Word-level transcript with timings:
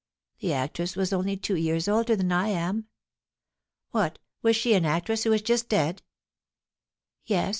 "The 0.39 0.51
actress 0.51 0.95
was 0.95 1.13
only 1.13 1.37
two 1.37 1.55
years 1.55 1.87
older 1.87 2.15
than 2.15 2.31
I 2.31 2.47
am." 2.47 2.87
"What, 3.91 4.17
was 4.41 4.55
she 4.55 4.73
an 4.73 4.83
actress 4.83 5.25
who 5.25 5.31
is 5.33 5.43
just 5.43 5.69
dead?" 5.69 6.01
"Yes. 7.27 7.49